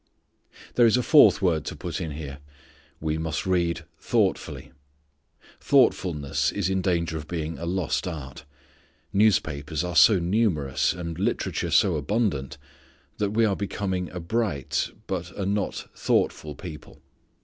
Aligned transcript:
There 0.73 0.87
is 0.87 0.97
a 0.97 1.03
fourth 1.03 1.43
word 1.43 1.63
to 1.65 1.75
put 1.75 2.01
in 2.01 2.09
here. 2.09 2.39
We 2.99 3.19
must 3.19 3.45
read 3.45 3.83
thoughtfully. 3.99 4.71
Thoughtfulness 5.59 6.51
is 6.51 6.71
in 6.71 6.81
danger 6.81 7.17
of 7.17 7.27
being 7.27 7.59
a 7.59 7.67
lost 7.67 8.07
art. 8.07 8.43
Newspapers 9.13 9.83
are 9.83 9.95
so 9.95 10.17
numerous, 10.17 10.93
and 10.93 11.19
literature 11.19 11.69
so 11.69 11.97
abundant, 11.97 12.57
that 13.19 13.29
we 13.29 13.45
are 13.45 13.55
becoming 13.55 14.09
a 14.09 14.19
bright, 14.19 14.89
but 15.05 15.37
a 15.37 15.45
not 15.45 15.87
thoughtful 15.93 16.55
people. 16.55 16.99